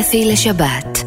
[0.00, 1.04] אפי לשבת.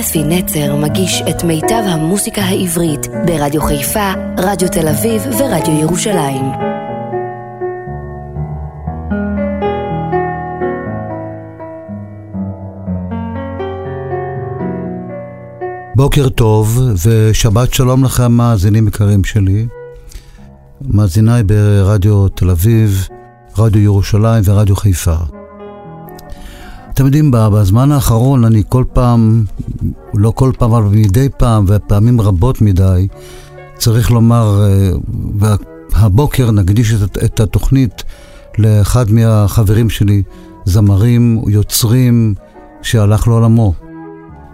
[0.00, 6.44] אפי נצר מגיש את מיטב המוסיקה העברית ברדיו חיפה, רדיו תל אביב ורדיו ירושלים.
[15.96, 19.66] בוקר טוב ושבת שלום לכם מאזינים יקרים שלי.
[20.80, 23.08] מאזיניי ברדיו תל אביב,
[23.58, 25.43] רדיו ירושלים ורדיו חיפה.
[26.94, 29.44] אתם יודעים, בזמן האחרון אני כל פעם,
[30.14, 33.08] לא כל פעם, אבל מדי פעם, ופעמים רבות מדי,
[33.76, 34.90] צריך לומר, אה,
[35.92, 36.94] והבוקר נקדיש
[37.24, 38.02] את, התוכנית
[38.58, 40.22] לאחד מהחברים שלי,
[40.64, 42.34] זמרים, יוצרים,
[42.82, 43.74] שהלך לעולמו.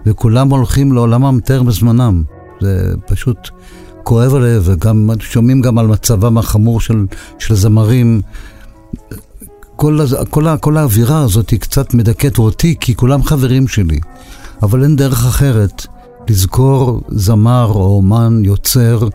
[0.06, 2.22] וכולם הולכים לעולמם טרם בזמנם.
[2.60, 3.48] זה פשוט
[4.02, 7.06] כואב הלב, וגם שומעים גם על מצבם החמור של,
[7.38, 8.22] של זמרים.
[9.80, 9.98] כל,
[10.30, 14.00] כל, כל האווירה הזאת היא קצת מדכאת אותי, כי כולם חברים שלי.
[14.62, 15.86] אבל אין דרך אחרת
[16.28, 19.08] לזכור זמר או אומן, יוצר,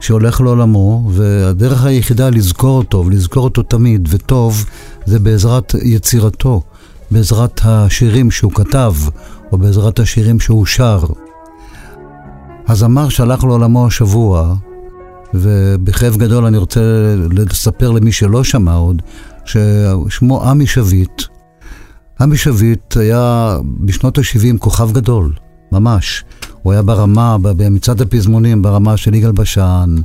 [0.00, 4.64] שהולך לעולמו, והדרך היחידה לזכור אותו, ולזכור אותו תמיד, וטוב,
[5.06, 6.62] זה בעזרת יצירתו,
[7.10, 8.94] בעזרת השירים שהוא כתב,
[9.52, 11.04] או בעזרת השירים שהוא שר.
[12.68, 14.54] הזמר שהלך לעולמו השבוע,
[15.34, 16.80] ובכאב גדול אני רוצה
[17.30, 19.02] לספר למי שלא שמע עוד,
[19.50, 21.22] ששמו עמי שביט.
[22.20, 25.32] עמי שביט היה בשנות ה-70 כוכב גדול,
[25.72, 26.24] ממש.
[26.62, 29.96] הוא היה ברמה, במצעד הפזמונים, ברמה של יגאל בשן,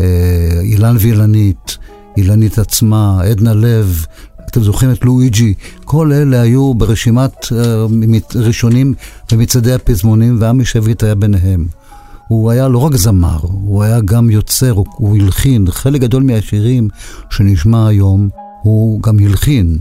[0.00, 1.78] אה, אילן ואילנית,
[2.16, 4.06] אילנית עצמה, עדנה לב,
[4.50, 7.52] אתם זוכרים את לואיג'י, כל אלה היו ברשימת uh,
[8.34, 8.94] ראשונים
[9.32, 11.66] במצעדי הפזמונים, ועמי שביט היה ביניהם.
[12.28, 15.70] הוא היה לא רק זמר, הוא היה גם יוצר, הוא, הוא הלחין.
[15.70, 16.88] חלק גדול מהשירים
[17.30, 18.28] שנשמע היום,
[18.64, 19.78] הוא גם הלחין.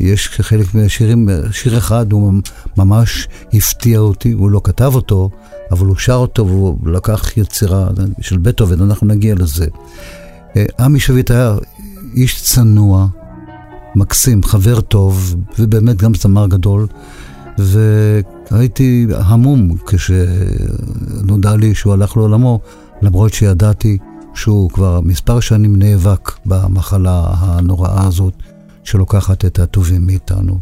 [0.00, 2.32] יש חלק מהשירים, שיר אחד הוא
[2.76, 5.30] ממש הפתיע אותי, הוא לא כתב אותו,
[5.70, 7.88] אבל הוא שר אותו והוא לקח יצירה
[8.20, 9.66] של בטהובן, אנחנו נגיע לזה.
[10.56, 11.56] אה, עמי שביט היה
[12.14, 13.06] איש צנוע,
[13.94, 16.86] מקסים, חבר טוב, ובאמת גם זמר גדול.
[17.58, 22.60] והייתי המום כשנודע לי שהוא הלך לעולמו,
[23.02, 23.98] למרות שידעתי
[24.34, 28.34] שהוא כבר מספר שנים נאבק במחלה הנוראה הזאת
[28.84, 30.58] שלוקחת את הטובים מאיתנו.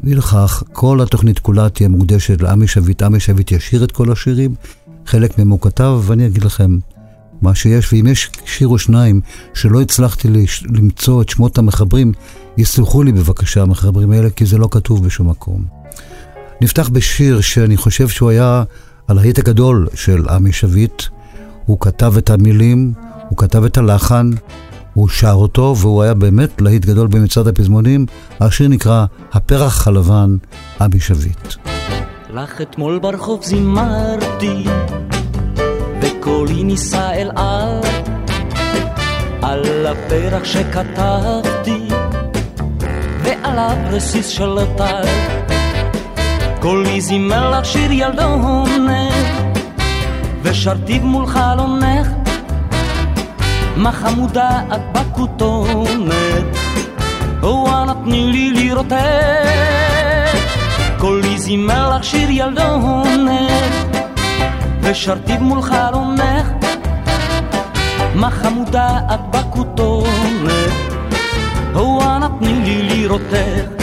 [0.00, 3.02] ולכך, כל התוכנית כולה תהיה מוקדשת לעמי שביט.
[3.02, 4.54] עמי שביט ישיר את כל השירים,
[5.06, 6.78] חלק מהם הוא כתב, ואני אגיד לכם,
[7.42, 9.20] מה שיש, ואם יש שיר או שניים
[9.54, 10.28] שלא הצלחתי
[10.64, 12.12] למצוא את שמות המחברים,
[12.56, 15.64] יסלחו לי בבקשה המחברים האלה, כי זה לא כתוב בשום מקום.
[16.60, 18.64] נפתח בשיר שאני חושב שהוא היה
[19.08, 21.02] הלהיט הגדול של עמי שביט.
[21.66, 22.92] הוא כתב את המילים,
[23.28, 24.30] הוא כתב את הלחן,
[24.94, 28.06] הוא שר אותו, והוא היה באמת להיט גדול במצעד הפזמונים.
[28.40, 30.36] השיר נקרא "הפרח הלבן,
[30.80, 31.54] עמי שביט".
[32.30, 34.64] לך אתמול ברחוב זימרתי
[36.02, 37.80] וקולי נישא אל על,
[39.42, 41.88] על הפרח שכתבתי,
[43.24, 45.06] ועל הפרסיס של טל.
[46.60, 49.25] קולי זימר לך שיר ילדונת,
[50.48, 52.08] ושרתיו מול חלונך,
[53.76, 56.56] מה חמודה את בכותונת,
[57.42, 58.96] אנא תני לי לראותך.
[60.98, 63.72] קולי זימר לך שיר ילדונת,
[64.82, 66.46] ושרתיו מול חלונך,
[68.14, 70.72] מה חמודה את בכותונת,
[71.76, 73.75] אנא תני לי לראותך.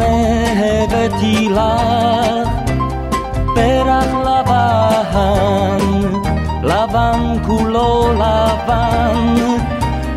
[0.00, 2.48] הנה הבאתי לך
[3.54, 5.78] פרח לבן,
[6.62, 9.34] לבן כולו לבן,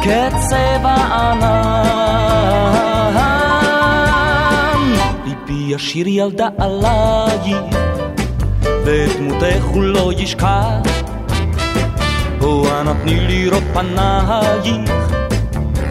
[0.02, 2.00] כצבע ענן.
[5.72, 7.76] ישיר ילדה עלייך,
[8.86, 11.00] ואת דמותך הוא לא ישכח.
[12.82, 14.92] אנא תני לראות פנייך,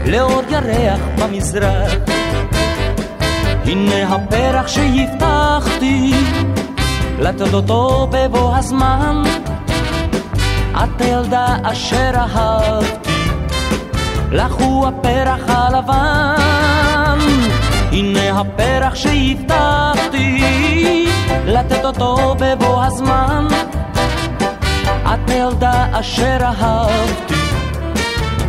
[0.07, 2.18] לאור ירח במזרח.
[3.69, 6.13] הנה הפרח שהבטחתי,
[7.19, 9.23] לתת אותו בבוא הזמן.
[10.85, 13.23] את הילדה אשר אהבתי,
[14.33, 17.19] לך הוא הפרח הלבן.
[17.93, 20.43] הנה הפרח שהבטחתי
[21.47, 23.47] לתת אותו בבוא הזמן
[25.05, 27.35] את ילדה אשר אהבתי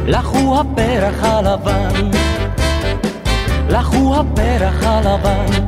[0.05, 2.11] לך הוא הפרח הלבן
[3.77, 5.65] הוא הפרח הלבן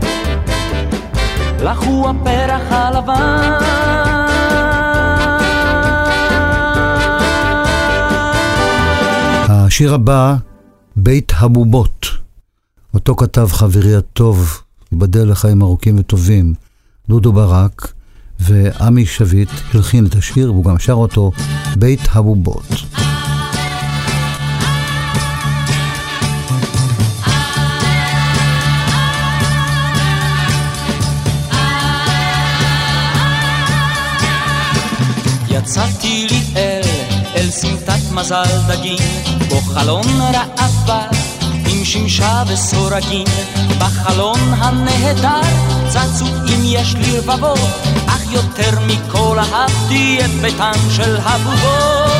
[1.86, 3.52] הוא הפרח הלבן
[9.50, 10.36] השיר הבא,
[10.96, 12.06] בית הבובות.
[12.94, 14.62] אותו כתב חברי הטוב,
[14.92, 16.54] ייבדל לחיים ארוכים וטובים,
[17.10, 17.94] דודו ברק,
[18.40, 21.32] ועמי שביט הלחין את השיר, והוא גם שר אותו,
[21.76, 23.01] בית הבובות.
[35.62, 36.82] יצאתי לי אל,
[37.36, 38.98] אל סמטת מזל דגים,
[39.50, 41.08] בו חלון ראווה
[41.68, 43.28] עם שמשה וסורגים,
[43.80, 45.42] בחלון הנהדר
[45.88, 47.60] צצו אם יש לי רבבות,
[48.08, 52.12] אך יותר מכל אהבתי את ביתן של הבובות.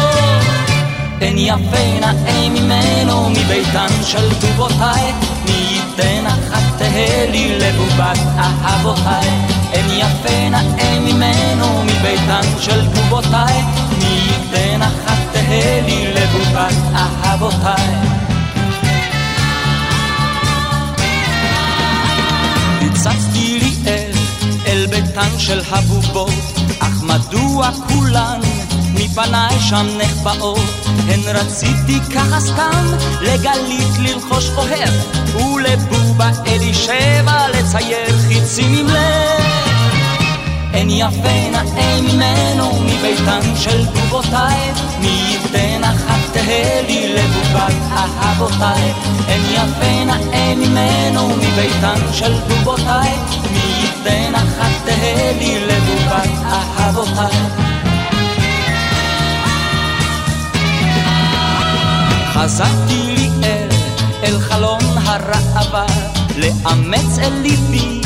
[1.22, 5.14] אין יפה נאה ממנו מביתן של טובותיי,
[5.46, 9.51] מי ייתן אחת תהא לי לבובת אהבותיי.
[9.74, 13.62] אין יפה נאה ממנו מביתן של טובותיי,
[13.98, 17.96] מי ייתן אחת תהא לי לבובת אהבותיי.
[22.82, 24.12] הצצתי לי אל,
[24.68, 26.34] אל ביתן של הבובות,
[26.80, 28.40] אך מדוע כולן
[28.94, 30.86] מפניי שם נחבאות?
[31.08, 32.86] הן רציתי ככה סתם
[33.22, 34.94] לגלית ללחוש אוהב,
[35.36, 39.41] ולבובה אלישבע לצייר חיצים עם לב.
[40.74, 48.94] אין יפה נאה ממנו מביתן של בובותיי, מי ייתן אחת תהא לי לבובת אהבותיי.
[49.28, 53.10] אין יפה נאה ממנו מביתן של בובותיי,
[53.52, 57.38] מי ייתן אחת תהא לי לבובת אהבותיי.
[62.34, 63.68] חזרתי לי אל,
[64.24, 65.86] אל חלון הראווה,
[66.38, 68.01] לאמץ אל ליבי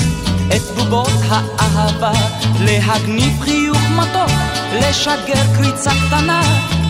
[0.48, 2.12] את בובות האהבה,
[2.60, 4.32] להגניב חיוך מתוק,
[4.74, 6.42] לשגר קריצה קטנה,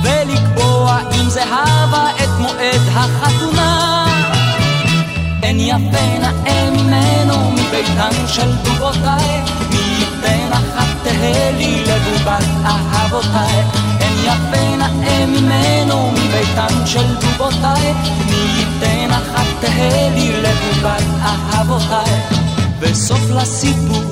[0.04, 4.06] ולקבוע עם זהבה את מועד החתונה.
[5.44, 13.63] אין יפה נאה ממנו מביתן של בובותיי, מי ייתן אחת תהא לי לבובת אהבותיי.
[14.00, 17.94] אין יפה נאה ממנו מביתן של בובותיי,
[18.25, 22.55] מי ייתן אחת תהא לי לבובת אהבותיי.
[22.86, 24.04] וסוף לסיפור,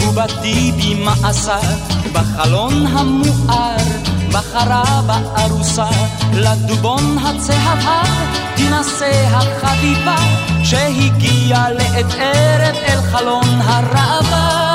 [0.00, 1.58] בובתי במעשה,
[2.12, 3.76] בחלון המואר,
[4.32, 5.88] בחרה בארוסה,
[6.32, 8.02] לדובון הצהבה,
[8.54, 10.16] תינשא החביבה,
[10.64, 14.74] שהגיעה לעת ערב אל חלון הראווה.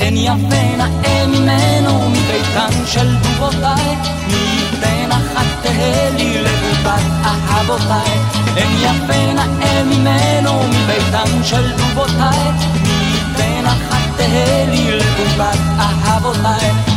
[0.00, 8.35] אין יפה נאה ממנו מביתן של דובותיי, מי ייתן אחת תהא לי לבובת אהבותיי.
[8.56, 16.96] אין יפה נאה ממנו מביתן של דובותיי, מי אחת תהא לי לבובת אהבותיי.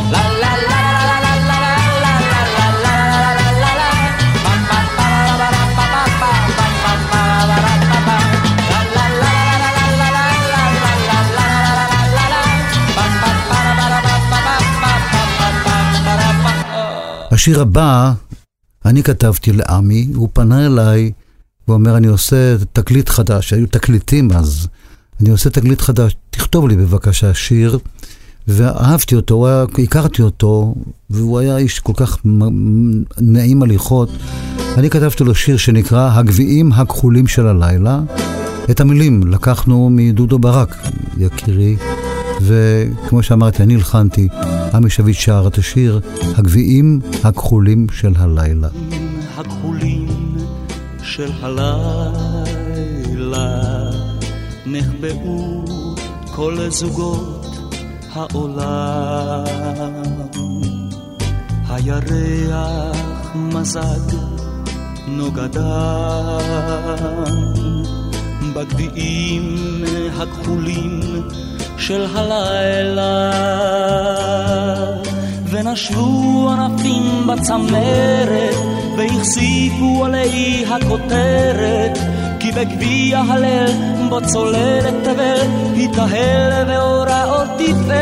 [17.31, 18.13] השיר הבא,
[18.85, 21.11] אני כתבתי לעמי, הוא פנה אליי,
[21.69, 24.67] הוא אומר, אני עושה תקליט חדש, היו תקליטים אז,
[25.21, 27.79] אני עושה תקליט חדש, תכתוב לי בבקשה שיר.
[28.47, 30.75] ואהבתי אותו, היה, הכרתי אותו,
[31.09, 32.17] והוא היה איש כל כך
[33.17, 34.09] נעים הליכות.
[34.77, 38.01] אני כתבתי לו שיר שנקרא הגביעים הכחולים של הלילה.
[38.71, 40.75] את המילים לקחנו מדודו ברק,
[41.17, 41.75] יקירי.
[42.41, 44.27] וכמו שאמרתי, אני הלחנתי,
[44.73, 45.99] עמי שביט שר את השיר,
[46.35, 48.67] הגביעים הכחולים של הלילה.
[49.37, 49.98] הכחולים
[51.19, 53.09] של הלילה.
[54.65, 55.63] נחבאו
[56.35, 57.45] כל זוגות
[58.13, 59.43] העולם.
[61.69, 62.97] הירח
[63.35, 64.15] מזג
[65.07, 66.39] נוגדם.
[68.53, 69.55] בגביעים
[70.17, 70.99] הכחולים
[71.77, 73.31] של הלילה
[75.49, 78.55] ונשבו ענפים בצמרת
[78.97, 81.97] והחזיקו עלי הכותרת
[82.39, 83.71] כי בגביע הלל
[84.09, 87.99] בו צוללת תבל התאהל ואורה עוד תפארת.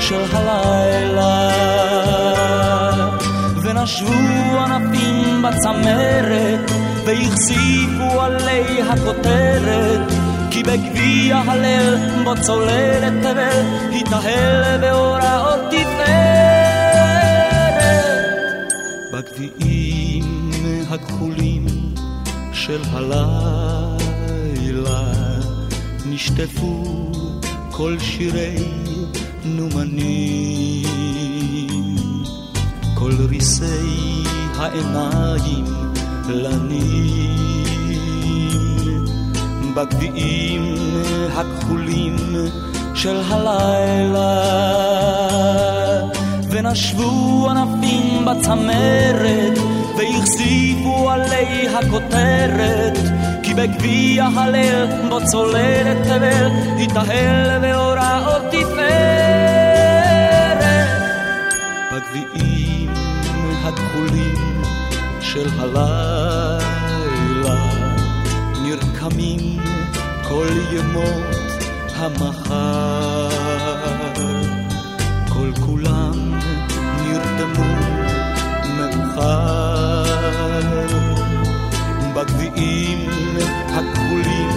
[0.00, 1.50] של הלילה,
[3.62, 6.70] ונשבו ענפים בצמרת,
[7.04, 10.12] והחזיקו עלי הכותרת,
[10.50, 15.57] כי בגביע הלל בו צוללת תבל, התאהל באורה
[22.68, 23.98] של הלילה.
[26.06, 27.12] נשטפו
[27.70, 28.56] כל שירי
[29.44, 30.84] נומנים,
[32.94, 34.22] כל ריסי
[34.56, 35.64] העיניים
[36.28, 37.44] לנים,
[39.74, 40.74] בגביעים
[41.34, 42.16] הכחולים
[42.94, 44.42] של הלילה,
[46.50, 49.58] ונשבו ענפים בצמרת,
[49.98, 52.98] והכסיפו עלי הכותרת,
[53.42, 56.50] כי בגביע הלל בו צוללת תבל,
[56.82, 59.78] התאהל ואורה עוד תפארת.
[61.92, 62.90] בגביעים
[63.64, 64.62] הכחולים
[65.20, 66.68] של הלילה,
[68.62, 69.58] נרקמים
[70.22, 71.62] כל ימות
[71.96, 73.28] המחר,
[75.28, 76.38] כל כולם
[77.02, 77.74] נרדמו
[78.76, 79.57] מאוחר,
[82.18, 83.08] בגביעים
[83.68, 84.50] הכחולים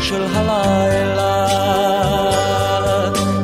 [0.00, 1.46] של הלילה,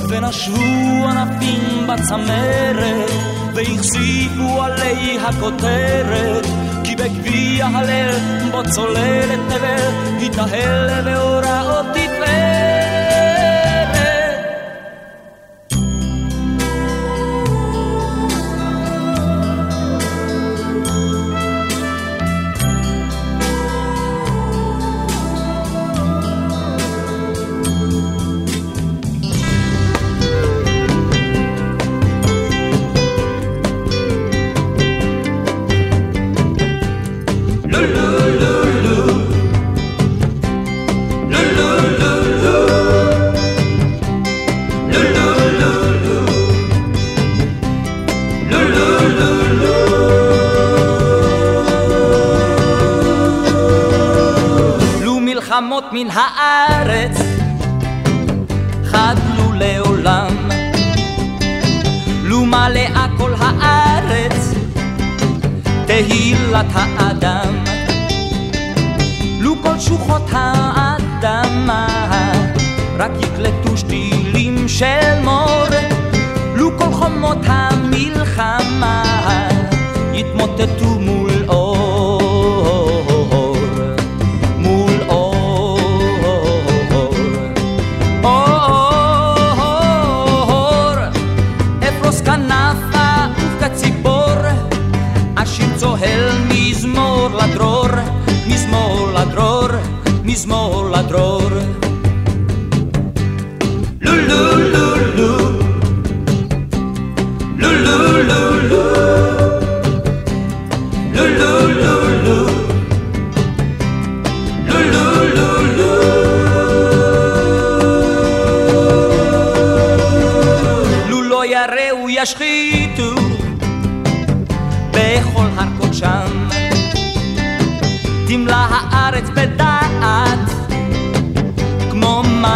[0.09, 3.11] ונשבו ענפים בצמרת,
[3.55, 6.47] והכסיפו עלי הכותרת,
[6.85, 8.19] כי בגביע הלל
[8.51, 11.87] בו צוללת תבל, התאהל באורה עוד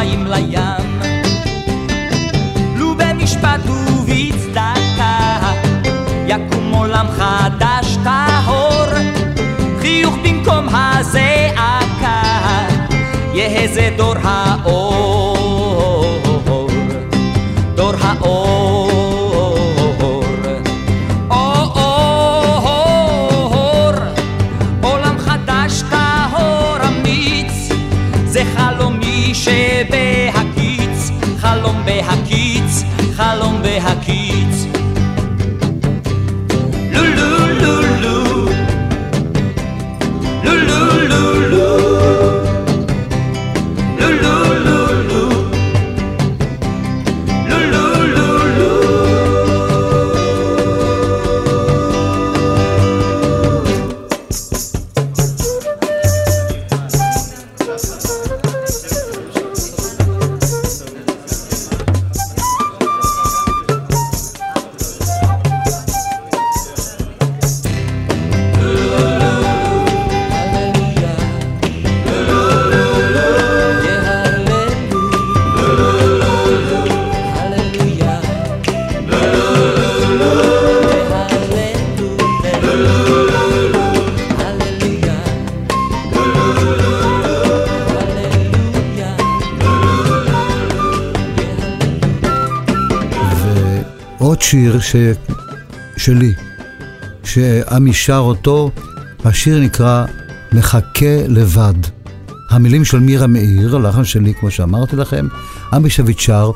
[0.01, 1.01] מים לים.
[2.77, 5.39] לו במשפט ובצדקה
[6.27, 8.87] יקום עולם חדש טהור.
[9.81, 12.23] חיוך במקום הזעקה
[13.35, 14.80] יהא זה דור האור
[94.51, 94.97] שיר ש...
[95.97, 96.33] שלי,
[97.25, 98.71] שעמי שר אותו,
[99.25, 100.05] השיר נקרא
[100.53, 101.75] מחכה לבד.
[102.51, 105.27] המילים של מירה מאיר, הלחן שלי, כמו שאמרתי לכם,
[105.73, 106.51] עמי שביט שר.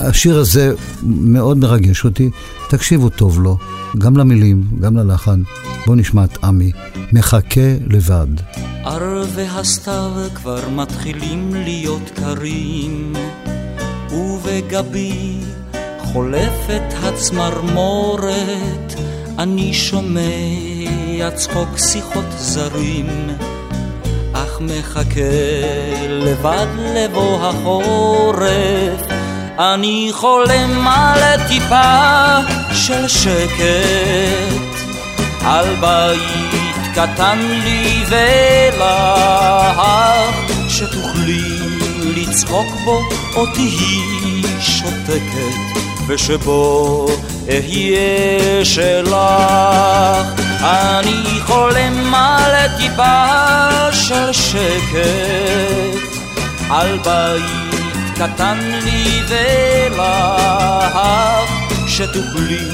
[0.00, 2.30] השיר הזה מאוד מרגש אותי,
[2.68, 3.58] תקשיבו טוב לו,
[3.98, 5.42] גם למילים, גם ללחן.
[5.86, 6.72] בואו נשמע את עמי,
[7.12, 8.26] מחכה לבד.
[8.84, 13.12] ערבי הסתיו כבר מתחילים להיות קרים,
[14.12, 15.40] ובגבי
[16.12, 18.94] חולפת הצמרמורת,
[19.38, 23.30] אני שומע צחוק שיחות זרים,
[24.32, 25.20] אך מחכה
[26.08, 29.06] לבד לבוא החורף.
[29.58, 32.38] אני חולם על טיפה
[32.72, 34.72] של שקט,
[35.44, 39.82] על בית קטן לי ולך,
[40.68, 41.58] שתוכלי
[42.16, 43.00] לצחוק בו
[43.36, 45.91] או תהי שותקת.
[46.06, 47.06] ושבו
[47.48, 49.16] אהיה שלך.
[50.62, 55.02] אני חולם על טיפה של שקט,
[56.70, 57.72] על בית
[58.14, 60.98] קטן לי ולך,
[61.86, 62.68] שתוכלי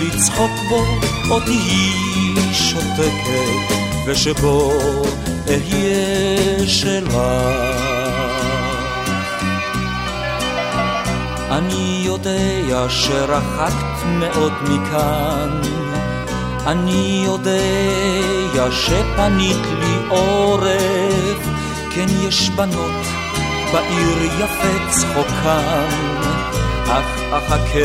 [0.00, 0.84] לצחוק בו
[1.30, 1.92] או תהי
[2.52, 3.74] שותקת,
[4.06, 4.72] ושבו
[5.48, 7.16] אהיה שלך.
[11.50, 15.60] אני יודע שרחקת מאוד מכאן,
[16.66, 21.48] אני יודע שפנית לי עורף,
[21.94, 23.06] כן יש בנות
[23.72, 25.88] בעיר יפה צחוקן,
[26.88, 27.78] אך אחכה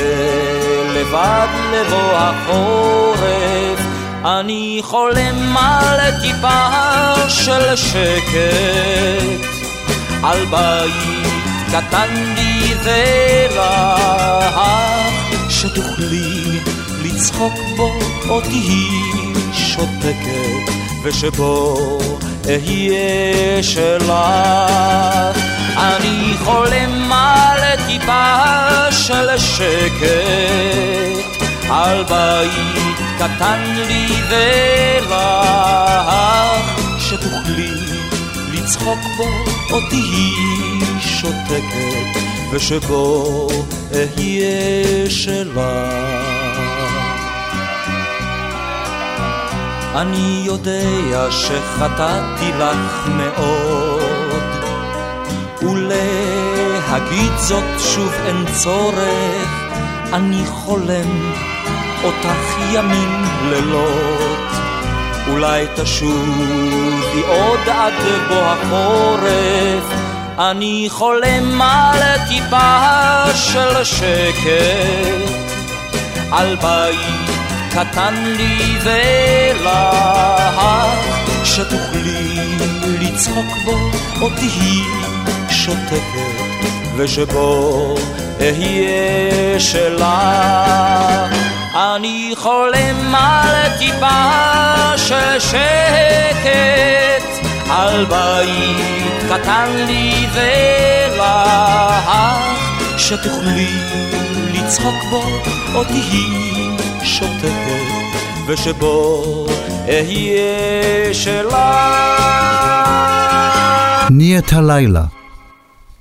[0.94, 3.80] לבד לבוא החורף,
[4.26, 9.48] אני חולם על טיפה של שקט,
[10.24, 11.21] על בית
[11.72, 14.60] קטן לי ולך,
[15.50, 16.60] שתוכלי
[17.04, 17.94] לצחוק בו
[18.30, 18.88] או תהי
[19.54, 22.00] שותקת, ושבו
[22.46, 24.12] אהיה שלך.
[25.78, 28.36] אני חולם על טיפה
[28.92, 30.10] של שקט,
[31.70, 35.16] על בית קטן לי ולך,
[37.00, 37.72] שתוכלי
[38.54, 39.28] לצחוק בו
[39.72, 40.32] או תהי
[41.02, 42.20] שותקת,
[42.52, 43.48] ושבו
[43.94, 45.90] אהיה שלה.
[49.96, 54.42] אני יודע שחטאתי לך מאוד,
[55.62, 59.72] ולהגיד זאת שוב אין צורך,
[60.14, 61.34] אני חולם
[62.04, 64.22] אותך ימים לילות.
[65.28, 67.94] אולי תשובי עוד עד
[68.30, 70.01] בוא החורף,
[70.40, 75.32] אני חולם על טיפה של שקט,
[76.32, 77.32] על בית
[77.72, 80.62] קטן לי ולך,
[81.44, 83.78] שתוכלי לצחוק בו
[84.22, 84.82] או תהי
[85.50, 86.62] שותקת,
[86.96, 87.96] ושבו
[88.40, 90.06] אהיה שלך.
[91.76, 97.31] אני חולם על טיפה של שקט,
[97.74, 101.24] על בית קטן לי ולך,
[102.98, 103.68] שתוכלי
[104.54, 105.24] לצחוק בו
[105.76, 106.28] או תהי
[107.04, 109.24] שותקת, ושבו
[109.88, 111.56] אהיה שלך.
[114.08, 115.04] תני את הלילה.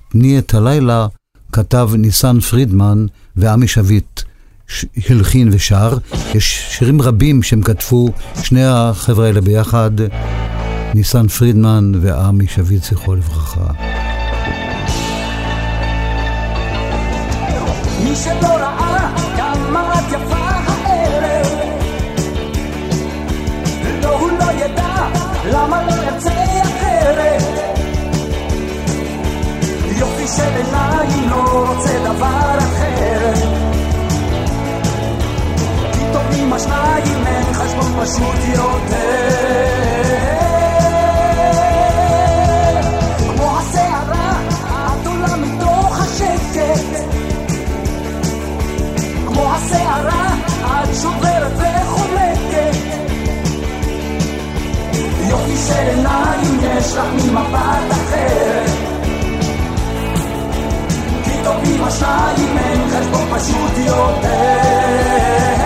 [0.09, 1.07] תני את הלילה
[1.53, 3.07] כתב ניסן פרידמן
[3.37, 4.21] ועמי שביט.
[5.11, 5.99] הלחין ושר.
[6.35, 8.09] יש שירים רבים שהם כתבו,
[8.43, 9.91] שני החבר'ה האלה ביחד.
[10.95, 13.73] ניסן פרידמן ועמי שביט, זכרו לברכה.
[18.05, 21.47] מי שלא ראה כמה את יפה הערב,
[24.03, 25.09] לא הוא לא ידע
[25.53, 27.43] למה לא יצא אחרת.
[29.99, 30.63] יופי של
[31.31, 33.33] לא רוצה דבר אחר.
[35.93, 40.10] כי טובים השניים אין חשבון פשוט יותר.
[55.71, 58.65] של עיניים יש לך ממבט אחר
[61.25, 65.60] כי טובים השניים אין חשבון פשוט יותר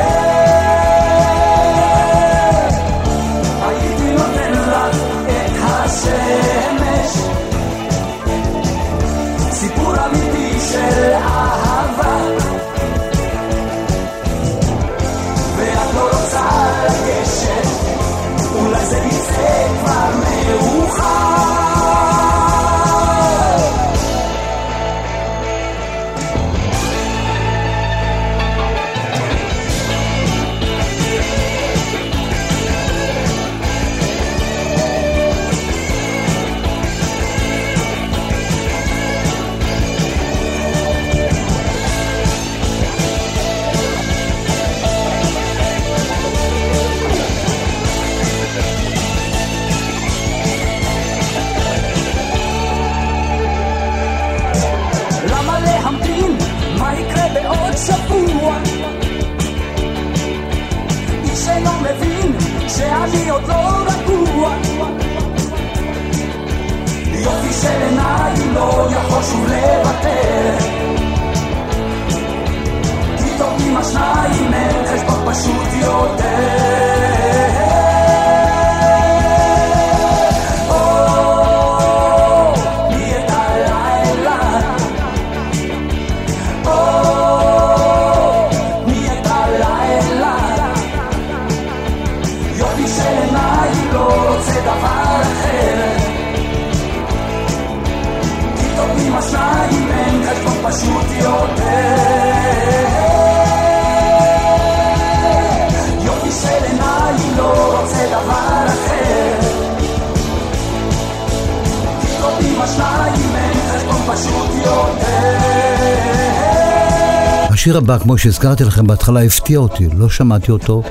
[117.84, 119.88] הבא, כמו שהזכרתי לכם בהתחלה, הפתיע אותי.
[119.96, 120.82] לא שמעתי אותו,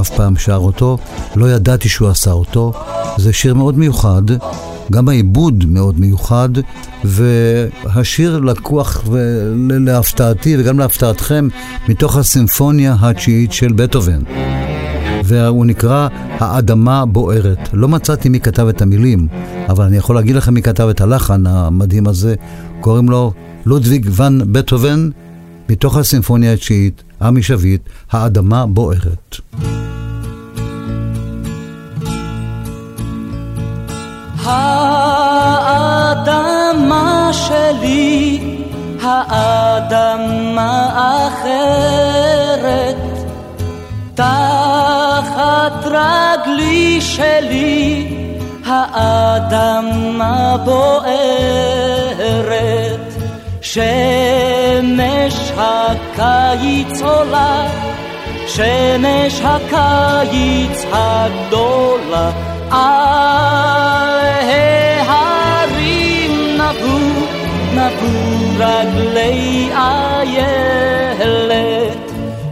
[0.00, 0.98] אף פעם שר אותו,
[1.36, 2.72] לא ידעתי שהוא עשה אותו.
[3.16, 4.22] זה שיר מאוד מיוחד,
[4.92, 6.48] גם העיבוד מאוד מיוחד,
[7.04, 9.04] והשיר לקוח
[9.56, 11.48] להפתעתי וגם להפתעתכם
[11.88, 14.20] מתוך הסימפוניה התשיעית של בטהובן.
[15.24, 17.68] והוא נקרא האדמה בוערת.
[17.72, 19.28] לא מצאתי מי כתב את המילים,
[19.68, 22.34] אבל אני יכול להגיד לכם מי כתב את הלחן המדהים הזה.
[22.80, 23.32] קוראים לו
[23.66, 25.10] לודוויג ון בטהובן,
[25.68, 29.36] מתוך הסימפוניה התשיעית, עמי שביט, האדמה בוערת.
[36.32, 38.40] האדמה שלי,
[39.02, 40.88] האדמה
[41.28, 42.96] אחרת,
[44.14, 48.08] תחת רגלי שלי,
[48.66, 51.02] האדמה בוערת,
[53.72, 57.66] שמש הקיץ עולה,
[58.46, 62.30] שמש הקיץ הגדולה,
[62.70, 62.78] על
[65.08, 66.98] ההרים נבו,
[67.74, 68.18] נבו
[68.58, 71.32] רגלי איילת,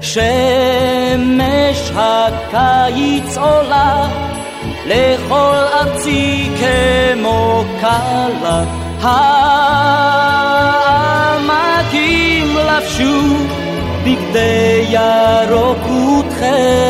[0.01, 4.09] שמש הקיץ עולה,
[4.87, 8.80] לכל ארצי כמו קלה,
[11.66, 13.38] העמקים לבשו
[14.04, 15.86] בגדי ירוק
[16.20, 16.86] ותכלת.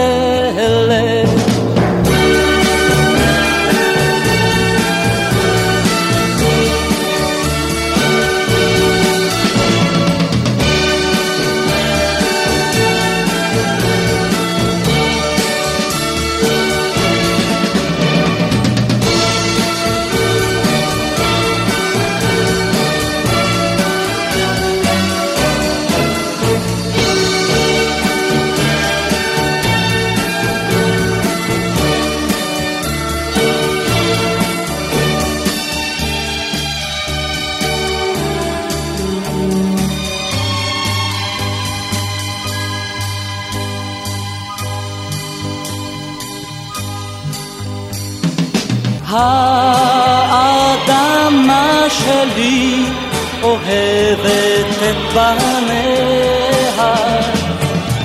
[55.15, 56.95] בניה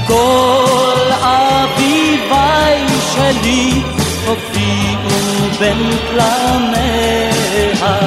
[0.07, 3.83] כל אביבי שלי
[4.27, 5.19] הופיעו
[5.59, 7.97] בין פלמיה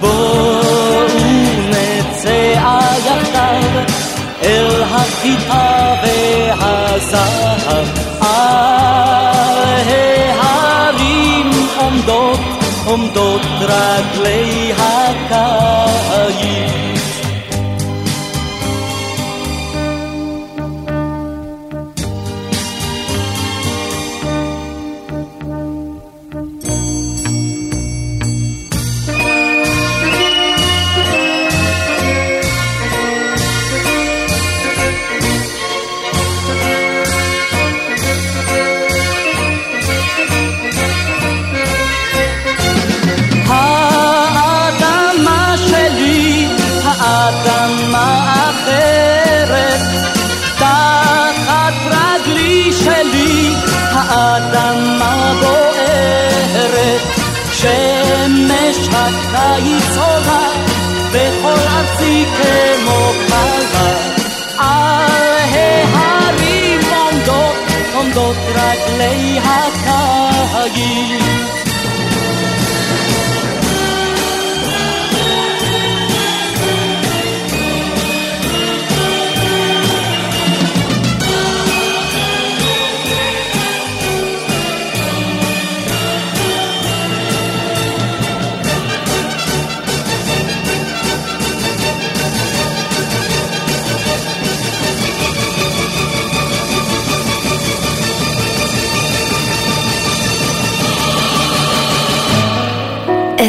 [0.00, 1.06] בואו
[1.70, 3.84] נצא יחדיו
[4.42, 7.86] אל החיטה והזהב.
[12.06, 12.40] עומדות,
[12.86, 15.85] עומדות רגלי הקיץ.
[59.06, 60.48] שמש הקיץ עולה,
[61.12, 63.90] בכל ארצי כמו קלה.
[64.58, 65.06] על
[65.88, 67.56] ההרים עומדות,
[67.94, 71.25] עומדות רגלי הקיץ.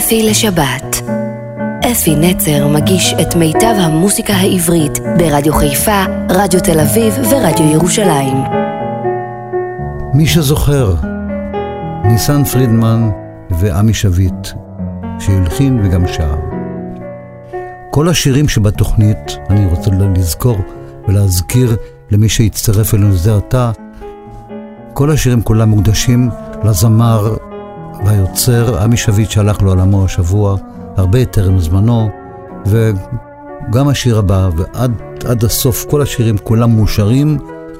[0.08, 1.02] אפי לשבת.
[1.92, 8.38] אפי נצר מגיש את מיטב המוסיקה העברית ברדיו חיפה, רדיו תל אביב ורדיו ירושלים.
[10.14, 10.96] מי שזוכר,
[12.04, 13.10] ניסן פרידמן
[13.50, 14.48] ועמי שביט,
[15.20, 16.36] שהלחין וגם שר.
[17.92, 20.58] כל השירים שבתוכנית, אני רוצה לזכור
[21.08, 21.78] ולהזכיר
[22.12, 23.72] למי שהצטרף אלינו זה עתה,
[24.94, 26.30] כל השירים כולם מוקדשים
[26.64, 27.36] לזמר
[28.08, 30.58] והיוצר עמי שביט שהלך לעולמו השבוע,
[30.98, 32.10] הרבה טרם זמנו,
[32.66, 37.38] וגם השיר הבא ועד הסוף כל השירים כולם מאושרים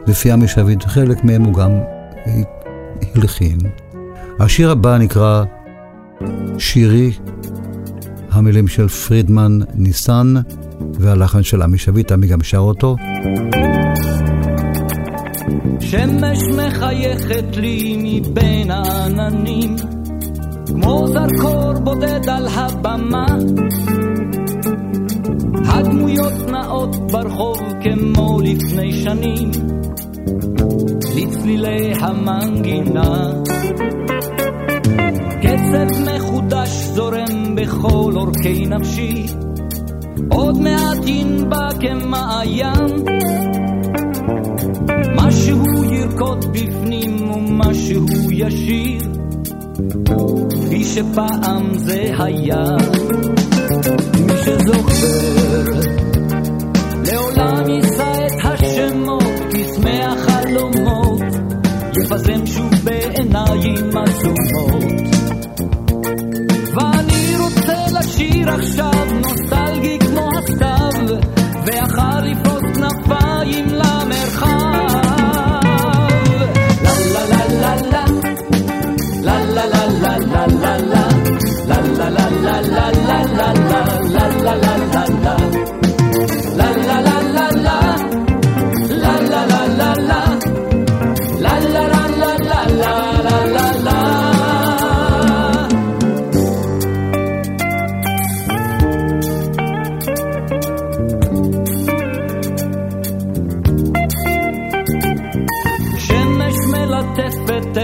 [0.08, 1.72] לפי עמי שביט, וחלק מהם הוא גם
[3.16, 3.58] הלחין.
[4.40, 5.44] השיר הבא נקרא
[6.58, 7.12] שירי,
[8.32, 10.34] המילים של פרידמן ניסן
[10.94, 12.96] והלחן של עמי שביט, עמי גם שר אותו.
[15.80, 19.76] שמש מחייכת לי מבין העננים,
[20.82, 23.26] כמו זרקור בודד על הבמה.
[25.66, 29.52] הדמויות נעות ברחוב כמו לפני שנים,
[31.16, 33.32] לצלילי המנגינה.
[35.42, 39.26] קצב מחודש זורם בכל אורכי נפשי,
[40.32, 43.06] עוד מעט ינבע כמעיין.
[45.16, 49.02] משהו ירקוד בפנים ומשהו ישיר,
[50.50, 52.64] כפי שפעם זה היה.
[54.26, 55.80] מי שזוכר,
[57.12, 61.22] לעולם יישא את השמות, קסמי החלומות,
[62.04, 64.77] יפזם שוב בעיניים עצומות.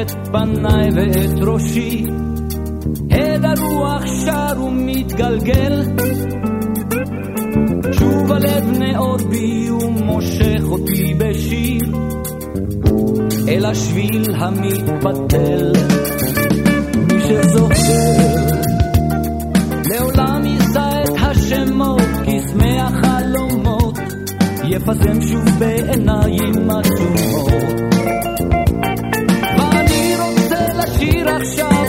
[0.01, 2.06] את פניי ואת ראשי,
[3.12, 5.84] הד הרוח שר ומתגלגל.
[7.91, 11.82] שוב הלב נאור בי ומושך אותי בשיר,
[13.47, 15.73] אל השביל המתפתל.
[16.95, 18.36] מי שזוכר,
[19.89, 23.99] לעולם יישא את השמות, קסמי החלומות,
[24.63, 27.92] יפזם שוב בעיניים עצומות.
[31.27, 31.82] עכשיו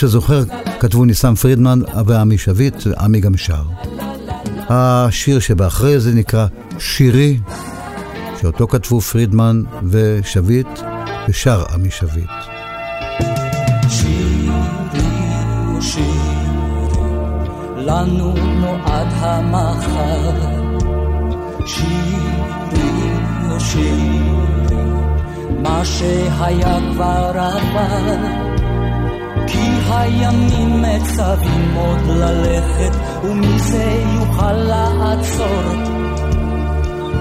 [0.00, 0.42] שזוכר,
[0.80, 3.62] כתבו ניסן פרידמן ועמי שביט, עמי גם שר.
[4.68, 6.46] השיר שבאחרי זה נקרא
[6.78, 7.38] שירי,
[8.40, 10.68] שאותו כתבו פרידמן ושביט,
[11.28, 12.30] ושר עמי שביט.
[17.76, 20.32] לנו נועד המחר,
[21.66, 22.90] שירי
[23.58, 24.78] שירי,
[25.62, 28.49] מה שהיה כבר עבר.
[29.52, 35.62] כי הימים מצווים עוד ללכת, ומזה יוכל לעצור.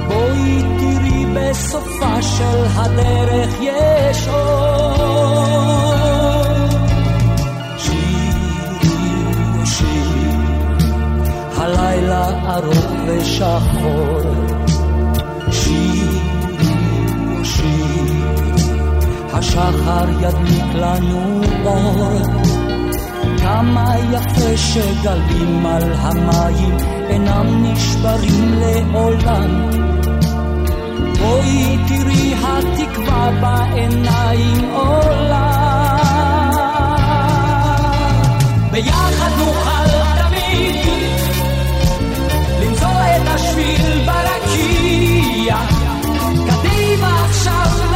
[0.08, 5.40] בואי תראי בסופה של הדרך יש אור.
[7.78, 8.90] שירי
[9.66, 10.36] שירי,
[11.58, 14.69] הלילה ארוך ושחור.
[19.40, 22.22] השחר ידליק לנו אור.
[23.38, 26.78] כמה יפה שגלים על המים
[27.10, 29.70] אינם נשברים לעולם.
[31.20, 35.52] בואי תראי התקווה בעיניים עולה.
[38.72, 40.76] ביחד נוכל תמיד
[42.62, 45.58] למצוא את השביל ברקיע.
[46.48, 47.89] קדימה עכשיו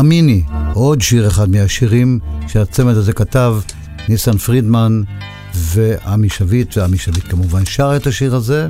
[0.00, 0.42] האמיני,
[0.74, 3.54] עוד שיר אחד מהשירים שהצמד הזה כתב
[4.08, 5.02] ניסן פרידמן
[5.54, 8.68] ועמי שביט, ועמי שביט כמובן שר את השיר הזה.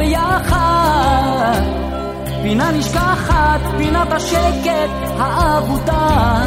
[0.00, 1.60] ביחד.
[2.42, 6.46] פינה נשכחת, פינת השקט האבודה.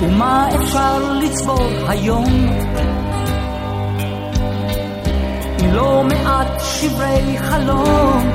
[0.00, 2.48] ומה אפשר לצבור היום?
[5.58, 8.32] עם לא מעט שברי חלום.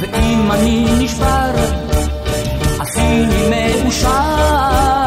[0.00, 1.50] ואם אני נשבר,
[2.80, 3.00] אז
[3.50, 4.99] מאושר.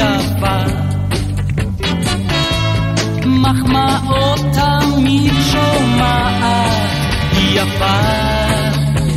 [0.00, 0.58] היא יפה.
[3.26, 6.72] מחמאות תמיד שומעת,
[7.32, 8.00] היא יפה,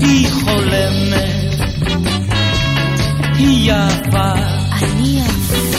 [0.02, 1.60] היא חולמת,
[3.38, 4.34] היא יפה,
[4.82, 5.78] אני יפה.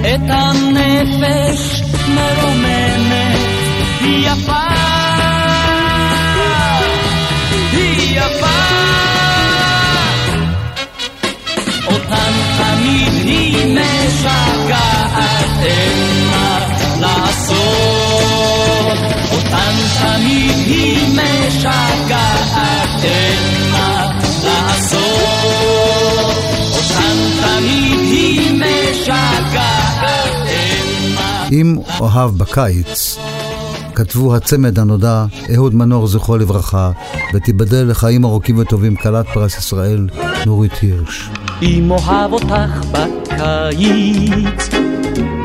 [0.00, 3.38] את הנפש מרוממת,
[4.00, 4.67] היא יפה,
[23.68, 24.88] מה
[31.14, 31.48] מה...
[31.52, 33.18] אם אוהב בקיץ,
[33.94, 35.24] כתבו הצמד הנודע
[35.54, 36.90] אהוד מנור זכרו לברכה,
[37.34, 40.08] ותיבדל לחיים ארוכים וטובים כלת פרס ישראל
[40.46, 41.30] נורית הירש.
[41.62, 44.68] אם אוהב אותך בקיץ,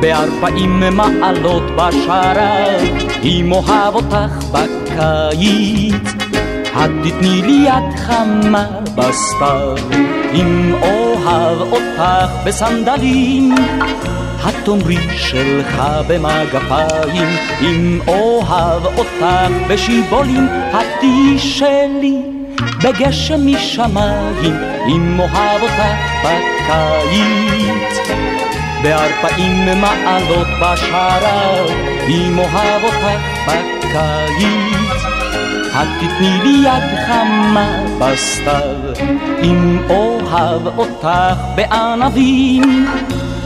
[0.01, 2.82] בארבעים מעלות בשרב,
[3.24, 6.14] אם אוהב אותך בקיץ,
[6.72, 9.76] את תתני לי יד חמה בסתיו,
[10.34, 12.03] אם אוהב אותך
[12.45, 13.55] בסנדלים,
[14.43, 17.28] התאמרי שלך במגפיים,
[17.61, 19.26] אם אוהב אותך
[19.70, 22.42] בשיבולים, התי שלי
[22.84, 24.55] בגשם משמיים,
[24.88, 25.84] אם אוהב אותך
[26.23, 27.97] בקיץ.
[28.84, 31.67] בארבעים מעלות בשרב,
[32.07, 33.05] אם אוהב אותך
[33.47, 35.03] בקיץ.
[35.71, 39.07] את תתני לי יד חמה בסתיו,
[39.43, 41.09] אם אוהב אותך
[41.55, 42.88] בענבים.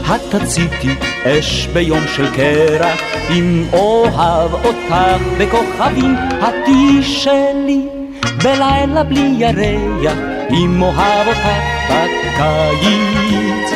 [0.06, 4.94] התציתי אש ביום של קרח, אם אוהב אותך
[5.38, 7.97] בכוכבים, התי שלי
[8.42, 10.18] בלילה בלי ירח,
[10.50, 11.48] אם אוהב אותך
[11.90, 13.70] בקיץ.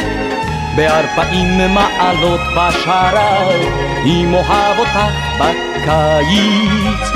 [0.76, 3.60] בארבעים מעלות בשרב,
[4.04, 4.98] אם אוהב אותך
[5.38, 7.12] בקיץ.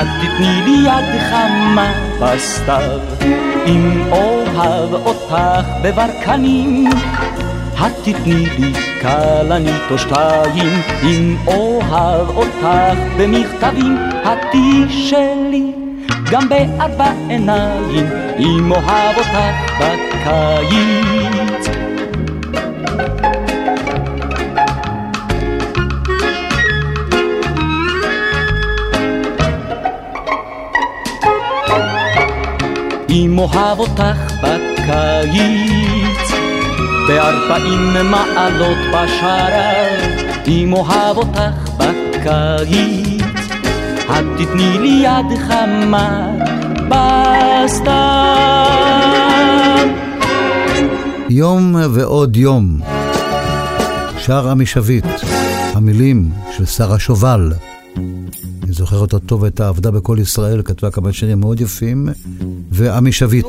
[0.00, 3.00] את תתני לי יד חמה בסתיו,
[3.66, 5.36] אם אוהב אותך
[5.82, 6.90] בברקנים.
[7.74, 12.68] את תתני לי כלנית או שתיים, אם אוהב אותך
[13.18, 15.35] במכתבים, התי שלי.
[16.30, 18.06] גם בארבע עיניים,
[18.38, 19.30] אם אוהב אותך
[19.80, 21.66] בקיץ.
[33.08, 36.30] אם אוהב אותך בקיץ,
[37.08, 40.00] בארבעים מעלות בשרב,
[40.46, 43.05] אם אוהב אותך בקיץ,
[44.10, 46.30] את תתני לי יד חמה
[46.88, 47.86] בסתיו.
[51.30, 52.80] יום ועוד יום.
[54.18, 55.04] שר עמי שביט,
[55.74, 57.52] המילים של שרה שובל.
[57.96, 62.08] אני זוכר אותה טוב, הייתה עבדה בכל ישראל, כתבה כמה שירים מאוד יפים.
[62.70, 63.46] ועמי שביט,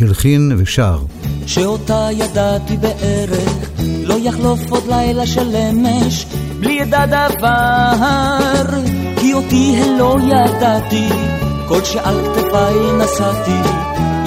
[0.00, 0.98] הלחין ושר.
[1.46, 3.70] שאותה ידעתי בערך,
[4.04, 6.26] לא יחלוף עוד לילה של אמש,
[6.60, 8.64] בלי ידע דבר,
[9.20, 11.08] כי אותי לא ידעתי,
[11.68, 13.60] כל שעל כתפיי נסעתי,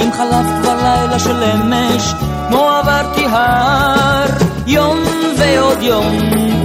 [0.01, 2.13] אם חלף כבר לילה של אמש,
[2.49, 4.25] כמו עברתי הר,
[4.67, 4.97] יום
[5.38, 6.17] ועוד יום,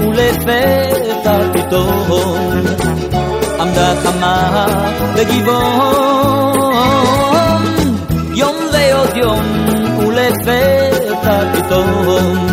[0.09, 2.65] ולפתע פתאום,
[3.61, 4.67] עמדה חמה
[5.17, 6.45] בגבעון,
[8.35, 9.45] יום ועוד יום,
[9.99, 12.47] ולפתע פתאום,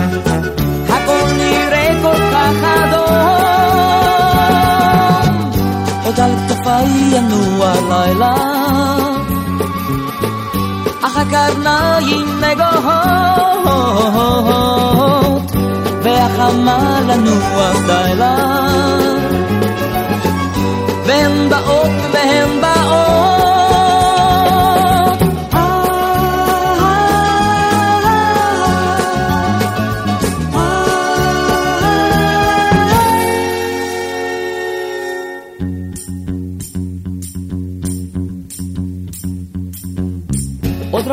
[6.81, 8.35] על כתפיי ינוע לילה.
[11.03, 13.43] אך הקרניים נגוהות,
[16.03, 18.37] והחמה לנוח די לה.
[21.07, 23.30] והן באות והן באות.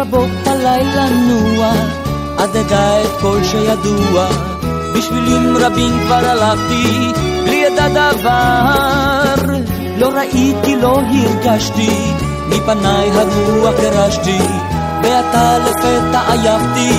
[0.01, 1.73] רבות הלילה נוע,
[2.39, 4.29] עד אדע את כל שידוע.
[4.95, 7.13] בשבילים רבים כבר הלכתי,
[7.45, 9.35] בלי ידע דבר.
[9.97, 11.91] לא ראיתי, לא הרגשתי,
[12.49, 14.39] מפניי הרוח גירשתי,
[15.03, 16.93] ועתה לפתע עייפתי,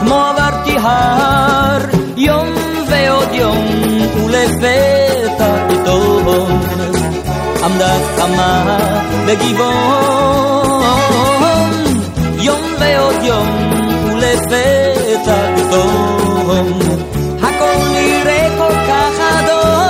[0.00, 1.80] כמו עברתי הר.
[2.16, 2.48] יום
[2.88, 3.66] ועוד יום,
[4.24, 6.60] ולפתע פתאום,
[7.64, 8.64] עמדה חמה
[9.26, 10.61] בגבעון.
[12.82, 13.48] ועוד יום,
[14.12, 16.78] ולפתע פתאום,
[17.42, 19.82] הכל נראה כל כך אדום.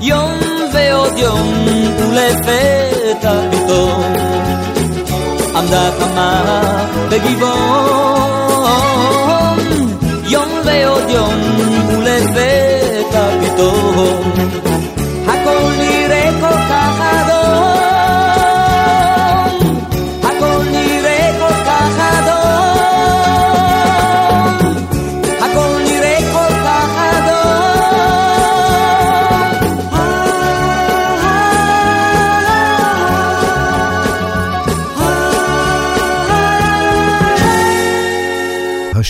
[0.00, 0.32] יום
[0.72, 1.54] ועוד יום,
[1.98, 4.12] ולפתע פתאום,
[5.56, 6.42] עמדה חמה
[7.10, 8.30] בגבעון.
[10.28, 11.34] יום ועוד יום,
[11.88, 14.32] ולפתע פתאום,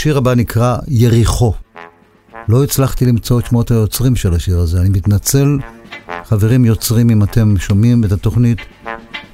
[0.00, 1.52] השיר הבא נקרא יריחו.
[2.48, 5.58] לא הצלחתי למצוא את שמות היוצרים של השיר הזה, אני מתנצל,
[6.24, 8.58] חברים יוצרים אם אתם שומעים את התוכנית,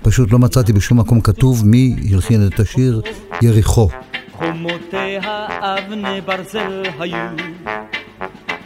[0.02, 3.02] פשוט לא מצאתי בשום מקום כתוב מי הלחין את השיר
[3.42, 3.88] יריחו.
[4.32, 7.28] חומותיה אבני ברזל היו,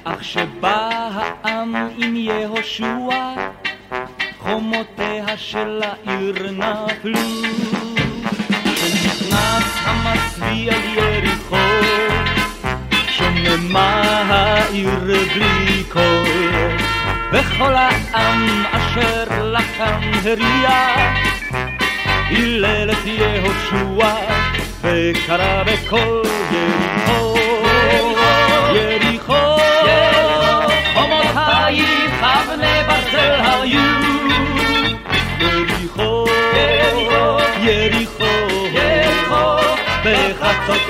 [0.05, 3.35] אך שבא העם עם יהושע,
[4.39, 7.60] חומותיה של העיר נפלו.
[9.41, 11.57] כשנכנס המצביא אל יריחו,
[13.09, 14.91] שוממה העיר
[15.35, 16.77] בלי קול,
[17.33, 20.71] וכל העם אשר לכאן הריע,
[22.31, 24.15] הלל את יהושע,
[24.83, 26.23] וקרא בקול
[26.53, 27.37] יריחו,
[28.75, 29.10] יריחו,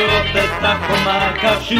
[0.00, 1.74] בחצות את החומה קשו.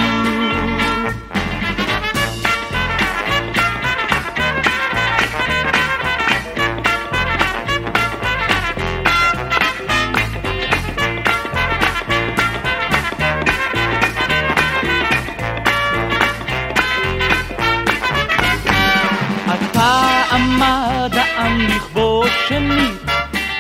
[19.49, 23.11] עתה עמד העם לכבוש שנית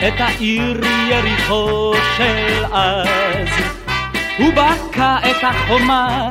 [0.09, 0.81] את העיר
[1.11, 3.70] יריחו של אז.
[4.41, 6.31] הוא בקע את החומה,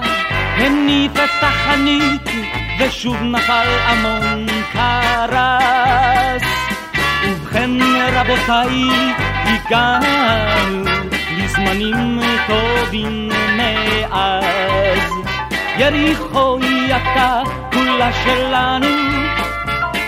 [0.58, 2.30] הניף את החנית,
[2.80, 6.44] ושוב נפל עמון קרס.
[7.24, 7.72] ובכן
[8.14, 8.90] רבותיי,
[9.46, 10.84] הגענו
[11.38, 15.12] לזמנים טובים מאז.
[15.78, 17.42] יריחו היא עתה
[17.74, 18.88] כולה שלנו,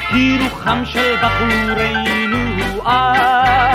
[0.10, 2.41] היא רוחם של בחורינו
[2.86, 3.70] אז.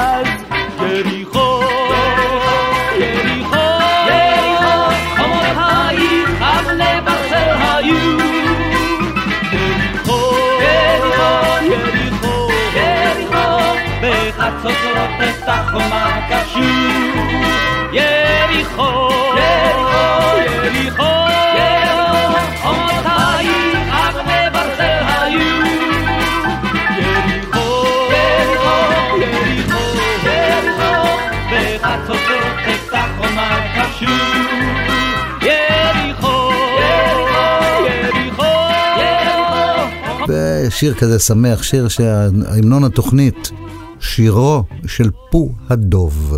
[14.66, 16.60] בחצות רוטט החומה קשו.
[17.92, 21.02] יריחו, יריחו, יריחו,
[21.58, 25.40] יריחו, חומותייך אבני ברזל היו.
[26.98, 28.76] יריחו, יריחו,
[29.20, 29.84] יריחו,
[30.24, 30.94] יריחו,
[31.50, 33.58] בחצות רוטט החומה
[35.42, 36.50] יריחו,
[40.28, 43.52] ושיר כזה שמח, שיר שהמנון התוכנית
[44.06, 46.36] שירו של פו הדוב.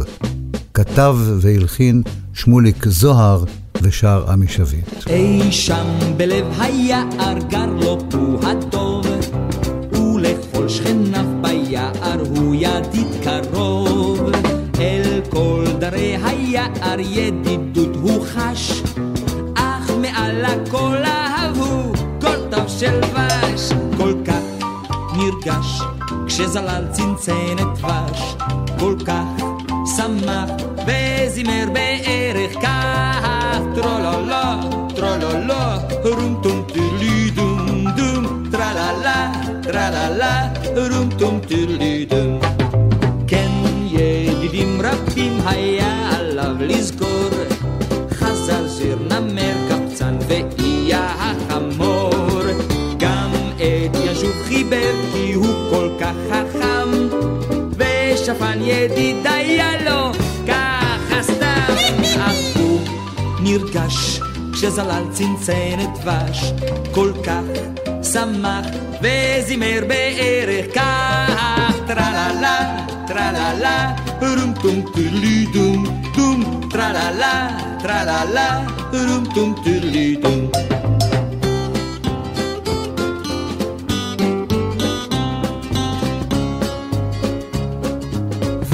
[0.75, 2.03] כתב והלחין
[2.35, 3.45] שמוליק זוהר
[3.83, 5.07] ושר עמי שביט.
[5.07, 9.07] אי שם בלב היער גר לו פו הדוב,
[9.93, 14.21] ולכל שכניו ביער הוא ידיד קרוב.
[14.81, 18.83] אל כל דרי היער ידידות הוא חש,
[19.55, 23.73] אך מעל הכל אהבו כל טוב של דבש.
[23.97, 24.43] כל כך
[25.17, 25.78] נרגש
[26.39, 28.37] כשזלל צנצנת דבש,
[28.79, 29.45] כל כך
[29.97, 30.51] שמח
[30.87, 35.55] וזימר בערך כך טרולולו, טרולולו,
[36.05, 39.33] רום טום טילי דום דום, טרללה,
[39.63, 40.49] טרללה,
[40.93, 41.68] רום טום טילי
[56.01, 56.89] כך חכם,
[57.77, 60.13] ושפן ידיד היה לו
[60.47, 61.75] ככה סתם.
[62.21, 62.81] אך הוא
[63.41, 64.21] נרגש
[64.53, 66.53] כשזלל צנצנת דבש,
[66.93, 67.43] כל כך
[68.13, 68.67] שמח
[69.03, 75.85] וזימר בערך כך טרללה, טרללה, רום טום טילי דום
[76.17, 77.49] דום, טרללה,
[77.83, 78.61] טרללה,
[78.93, 80.78] רום טום טילי דום.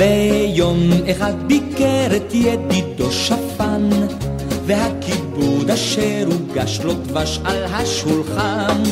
[0.04, 3.90] ויום אחד ביקר את ידידו שפן,
[4.66, 8.82] והכיבוד אשר הוגש לו דבש על השולחן.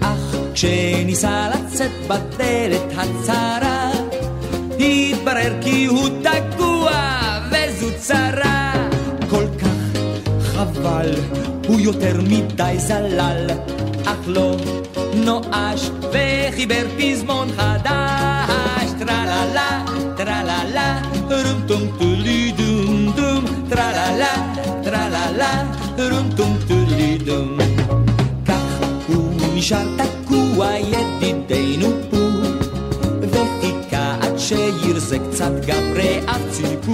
[0.00, 3.90] אך כשניסה לצאת בדלת הצרה,
[4.78, 6.90] התברר כי הוא תקוע
[7.50, 8.88] וזו צרה.
[9.30, 10.00] כל כך
[10.40, 11.14] חבל,
[11.68, 13.46] הוא יותר מדי זלל,
[14.04, 14.56] אך לא
[15.14, 18.20] נואש וחיבר פזמון חדש.
[19.06, 19.84] טרללה,
[26.00, 27.58] טרללה, רום טום טולי דום.
[28.46, 32.16] כך הוא נשאר תקוע ידידנו פה,
[33.20, 36.92] וחיכה עד שירזה קצת גם רעב ציפו.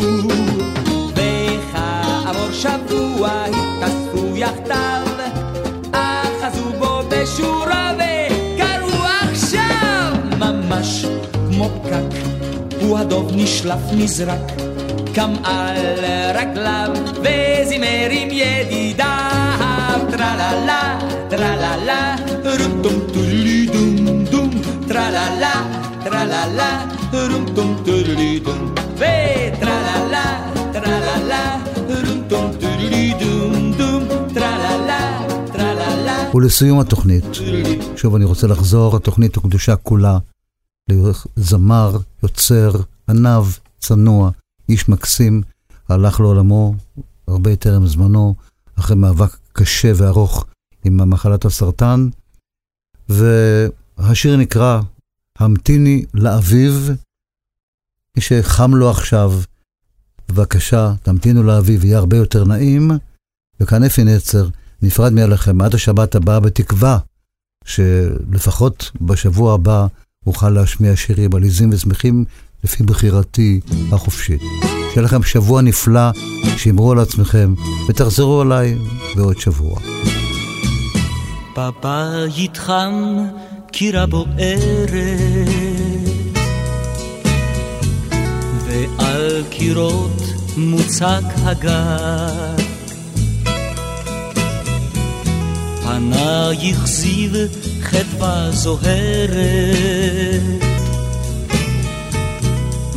[1.14, 5.06] וכעבור שבוע התאספו יחדיו,
[5.92, 11.04] אחזו בו בשורה וקראו עכשיו ממש
[11.50, 12.16] כמו פקק.
[12.80, 14.52] הוא הדוב נשלף נזרק,
[15.16, 15.76] קם על
[16.34, 19.06] רגליו וזימר עם ידידיו.
[20.10, 20.98] טרללה,
[21.30, 24.50] טרללה, רום טום טולי דום דום,
[24.88, 25.52] טרללה,
[26.04, 34.04] טרללה, רום טום טולי דום, וטרללה, טרללה, רום טום טולי דום דום,
[34.34, 35.20] טרללה,
[35.52, 36.30] טרללה.
[36.34, 37.24] ולסיום התוכנית,
[37.96, 40.18] שוב אני רוצה לחזור, התוכנית הוקדושה כולה
[41.36, 42.70] לזמר, יוצר,
[43.08, 43.46] עניו,
[43.78, 44.30] צנוע,
[44.68, 45.42] איש מקסים,
[45.88, 46.74] הלך לעולמו
[47.28, 48.34] הרבה טרם זמנו,
[48.78, 50.46] אחרי מאבק קשה וארוך
[50.84, 52.08] עם מחלת הסרטן,
[53.08, 54.80] והשיר נקרא
[55.38, 56.90] המתיני לאביב,
[58.16, 59.32] מי שחם לו עכשיו,
[60.28, 62.90] בבקשה, תמתינו לאביב, יהיה הרבה יותר נעים,
[63.60, 64.48] וכאן אפי נצר
[64.82, 66.98] נפרד מעליכם עד השבת הבאה בתקווה
[67.64, 69.86] שלפחות בשבוע הבא
[70.26, 72.24] אוכל להשמיע שירים עליזים ושמחים
[72.66, 73.60] לפי בחירתי
[73.92, 74.40] החופשית.
[74.92, 76.10] שיהיה לכם שבוע נפלא,
[76.56, 77.54] שימרו על עצמכם
[77.88, 78.78] ותחזרו אליי
[79.16, 79.80] בעוד שבוע.
[81.56, 82.94] בבית חם,
[83.72, 84.38] קירה בוערת,
[88.64, 90.22] ועל קירות
[90.56, 92.62] מוצק הגג.
[95.82, 97.30] פנייך זיו
[97.82, 99.36] חדווה זוהרת,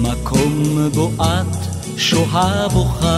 [0.01, 1.57] מקום בו את
[1.97, 3.09] שוהה בו חג.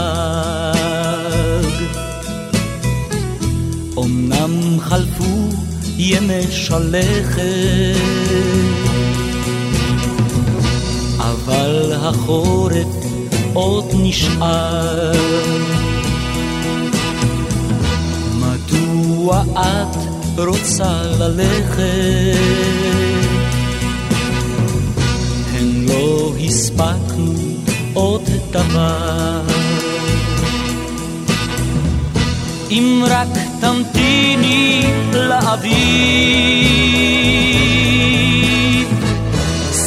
[3.98, 5.48] אמנם חלפו
[5.96, 7.42] ימי שלכת,
[11.18, 12.86] אבל החורף
[13.52, 15.12] עוד נשאר.
[18.34, 19.96] מדוע את
[20.38, 21.82] רוצה ללכת?
[25.54, 27.32] הן לא הספקנו
[27.94, 29.40] עוד דבר.
[32.70, 33.28] אם רק
[33.60, 34.82] תמתיני
[35.12, 35.62] לאביב,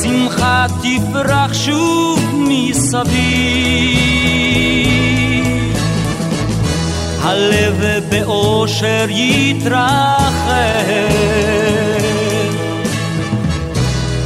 [0.02, 3.76] שמחה תפרח שוב מסביב.
[7.22, 10.56] הלב באושר יתרחב,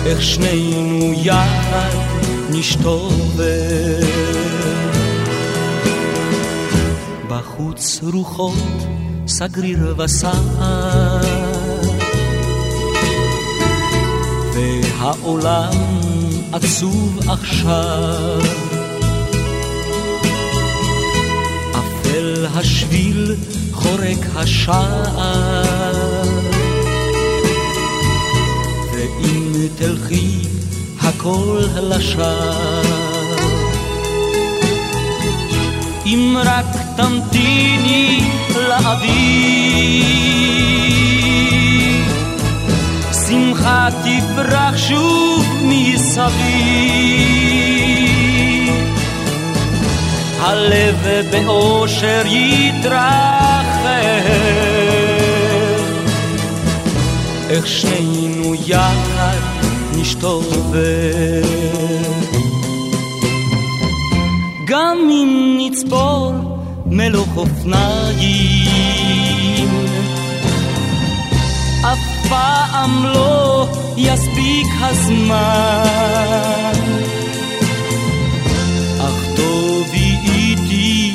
[0.06, 2.19] איך שנינו יחד
[2.52, 4.06] נשתובב.
[7.28, 8.54] בחוץ רוחות
[9.28, 11.22] סגריר וסער,
[14.54, 15.72] והעולם
[16.52, 18.42] עצוב עכשיו.
[21.72, 23.36] אפל השביל
[23.72, 26.24] חורק השער,
[28.94, 30.49] ואם תלכי
[31.10, 32.82] הכל לשער.
[36.06, 36.66] אם רק
[36.98, 38.22] תמתיני
[38.56, 39.96] לאביב,
[43.28, 47.00] שמחה תפרח שוב מסביב.
[50.40, 53.86] הלב באושר יתרחב,
[57.50, 58.99] איך שנינו יחד
[60.10, 61.44] נשתובב.
[64.66, 66.34] גם אם נצבור
[66.86, 68.90] מלוך אופניים,
[71.82, 76.74] אף פעם לא יספיק הזמן.
[79.00, 81.14] אך טובי איתי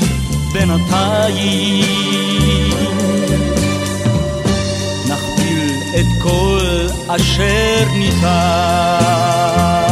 [0.52, 2.43] בינתיים,
[6.24, 9.83] כל אשר ניתן.